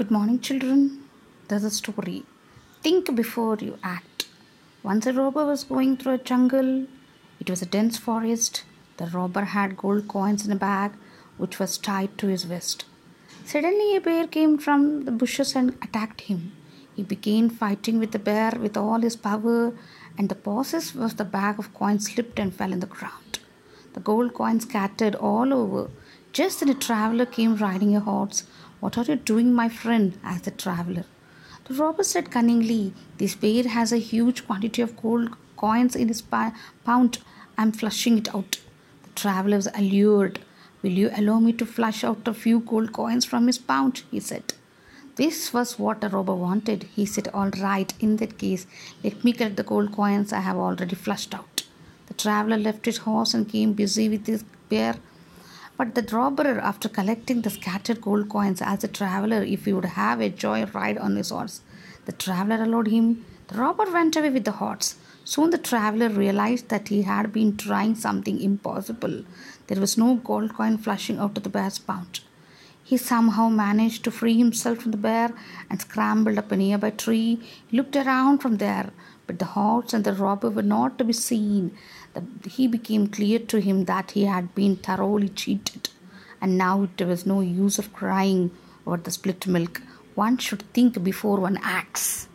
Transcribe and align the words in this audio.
Good 0.00 0.10
morning, 0.10 0.40
children. 0.40 1.02
There's 1.48 1.62
a 1.62 1.70
story. 1.70 2.22
Think 2.82 3.14
before 3.14 3.58
you 3.60 3.78
act. 3.82 4.28
Once 4.82 5.04
a 5.04 5.12
robber 5.12 5.44
was 5.44 5.64
going 5.64 5.98
through 5.98 6.14
a 6.14 6.26
jungle. 6.30 6.86
It 7.38 7.50
was 7.50 7.60
a 7.60 7.66
dense 7.66 7.98
forest. 7.98 8.62
The 8.96 9.08
robber 9.08 9.44
had 9.56 9.76
gold 9.76 10.08
coins 10.08 10.46
in 10.46 10.52
a 10.52 10.56
bag 10.56 10.92
which 11.36 11.58
was 11.58 11.76
tied 11.76 12.16
to 12.16 12.28
his 12.28 12.44
vest. 12.44 12.86
Suddenly, 13.44 13.94
a 13.94 14.00
bear 14.00 14.26
came 14.26 14.56
from 14.56 15.04
the 15.04 15.12
bushes 15.12 15.54
and 15.54 15.76
attacked 15.82 16.22
him. 16.22 16.52
He 16.96 17.02
began 17.02 17.50
fighting 17.50 17.98
with 17.98 18.12
the 18.12 18.18
bear 18.18 18.52
with 18.58 18.78
all 18.78 19.02
his 19.02 19.16
power, 19.16 19.74
and 20.16 20.30
the 20.30 20.42
process 20.46 20.94
was 20.94 21.16
the 21.16 21.26
bag 21.26 21.58
of 21.58 21.74
coins 21.74 22.10
slipped 22.10 22.38
and 22.38 22.54
fell 22.54 22.72
in 22.72 22.80
the 22.80 22.94
ground. 22.96 23.40
The 23.92 24.00
gold 24.00 24.32
coins 24.32 24.62
scattered 24.62 25.14
all 25.14 25.52
over. 25.52 25.90
Just 26.32 26.60
then 26.60 26.68
a 26.68 26.74
traveler 26.74 27.26
came 27.26 27.56
riding 27.56 27.96
a 27.96 28.00
horse. 28.00 28.44
What 28.78 28.96
are 28.96 29.04
you 29.04 29.16
doing, 29.16 29.52
my 29.52 29.68
friend? 29.68 30.16
asked 30.22 30.44
the 30.44 30.52
traveler. 30.52 31.04
The 31.64 31.74
robber 31.74 32.04
said 32.04 32.30
cunningly, 32.30 32.94
This 33.18 33.34
bear 33.34 33.64
has 33.64 33.92
a 33.92 33.98
huge 33.98 34.46
quantity 34.46 34.80
of 34.80 35.00
gold 35.00 35.36
coins 35.56 35.96
in 35.96 36.08
his 36.08 36.22
pound. 36.22 37.18
I'm 37.58 37.72
flushing 37.72 38.18
it 38.18 38.32
out. 38.34 38.60
The 39.02 39.10
traveler 39.10 39.56
was 39.56 39.68
allured. 39.74 40.38
Will 40.82 40.92
you 40.92 41.10
allow 41.16 41.40
me 41.40 41.52
to 41.54 41.66
flush 41.66 42.04
out 42.04 42.26
a 42.28 42.32
few 42.32 42.60
gold 42.60 42.92
coins 42.92 43.24
from 43.24 43.46
his 43.48 43.58
pouch? 43.58 44.04
he 44.10 44.20
said. 44.20 44.54
This 45.16 45.52
was 45.52 45.78
what 45.78 46.00
the 46.00 46.08
robber 46.08 46.34
wanted. 46.34 46.84
He 46.94 47.04
said, 47.06 47.28
All 47.34 47.50
right, 47.50 47.92
in 47.98 48.16
that 48.16 48.38
case, 48.38 48.66
let 49.02 49.24
me 49.24 49.32
collect 49.32 49.56
the 49.56 49.64
gold 49.64 49.92
coins 49.92 50.32
I 50.32 50.40
have 50.40 50.56
already 50.56 50.94
flushed 50.94 51.34
out. 51.34 51.64
The 52.06 52.14
traveler 52.14 52.56
left 52.56 52.86
his 52.86 52.98
horse 52.98 53.34
and 53.34 53.48
came 53.48 53.72
busy 53.72 54.08
with 54.08 54.26
his 54.26 54.44
bear. 54.68 54.94
But 55.80 55.94
the 55.94 56.14
robber, 56.14 56.58
after 56.60 56.90
collecting 56.90 57.40
the 57.40 57.48
scattered 57.48 58.02
gold 58.02 58.28
coins, 58.28 58.60
asked 58.60 58.82
the 58.82 58.88
traveler 58.88 59.42
if 59.42 59.64
he 59.64 59.72
would 59.72 59.86
have 59.86 60.20
a 60.20 60.28
joy 60.28 60.66
ride 60.66 60.98
on 60.98 61.16
his 61.16 61.30
horse. 61.30 61.62
The 62.04 62.12
traveler 62.12 62.62
allowed 62.62 62.88
him. 62.88 63.24
The 63.48 63.56
robber 63.56 63.90
went 63.90 64.14
away 64.14 64.28
with 64.28 64.44
the 64.44 64.58
horse. 64.62 64.96
Soon 65.24 65.48
the 65.48 65.56
traveler 65.56 66.10
realized 66.10 66.68
that 66.68 66.88
he 66.88 67.00
had 67.00 67.32
been 67.32 67.56
trying 67.56 67.94
something 67.94 68.42
impossible. 68.42 69.24
There 69.68 69.80
was 69.80 69.96
no 69.96 70.16
gold 70.16 70.52
coin 70.52 70.76
flashing 70.76 71.18
out 71.18 71.38
of 71.38 71.44
the 71.44 71.48
bear's 71.48 71.78
pouch. 71.78 72.24
He 72.82 72.96
somehow 72.96 73.48
managed 73.48 74.02
to 74.04 74.10
free 74.10 74.36
himself 74.36 74.78
from 74.78 74.90
the 74.90 74.96
bear 74.96 75.32
and 75.68 75.80
scrambled 75.80 76.38
up 76.38 76.50
a 76.50 76.56
nearby 76.56 76.90
tree. 76.90 77.40
He 77.68 77.76
looked 77.76 77.94
around 77.94 78.38
from 78.38 78.56
there, 78.56 78.90
but 79.26 79.38
the 79.38 79.44
horse 79.44 79.92
and 79.92 80.02
the 80.04 80.12
robber 80.12 80.50
were 80.50 80.62
not 80.62 80.98
to 80.98 81.04
be 81.04 81.12
seen. 81.12 81.76
He 82.48 82.66
became 82.66 83.06
clear 83.06 83.38
to 83.38 83.60
him 83.60 83.84
that 83.84 84.12
he 84.12 84.24
had 84.24 84.54
been 84.54 84.76
thoroughly 84.76 85.28
cheated, 85.28 85.90
and 86.40 86.58
now 86.58 86.88
there 86.96 87.06
was 87.06 87.26
no 87.26 87.40
use 87.40 87.78
of 87.78 87.92
crying 87.92 88.50
over 88.86 88.96
the 88.96 89.12
split 89.12 89.46
milk. 89.46 89.82
One 90.16 90.38
should 90.38 90.62
think 90.72 91.00
before 91.04 91.38
one 91.38 91.60
acts. 91.62 92.26